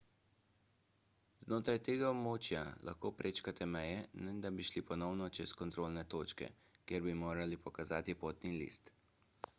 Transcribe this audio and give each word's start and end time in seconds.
znotraj 1.47 1.75
tega 1.87 2.07
območja 2.13 2.63
lahko 2.89 3.11
prečkate 3.19 3.67
meje 3.75 3.99
ne 4.29 4.35
da 4.47 4.53
bi 4.57 4.67
šli 4.71 4.85
ponovno 4.89 5.29
čez 5.39 5.55
kontrolne 5.63 6.07
točke 6.17 6.51
kjer 6.89 7.09
bi 7.09 7.17
morali 7.23 7.63
pokazati 7.69 8.21
potni 8.27 8.59
list 8.61 8.95